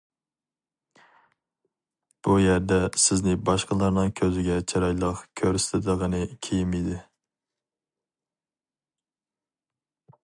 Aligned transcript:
بۇ 2.27 2.37
يەردە 2.43 2.79
سىزنى 3.03 3.35
باشقىلارنىڭ 3.51 4.09
كۆزىگە 4.21 4.57
چىرايلىق 4.73 5.23
كۆرسىتىدىغىنى 5.43 6.23
كىيىم 6.49 6.75
ئىدى. 6.81 6.99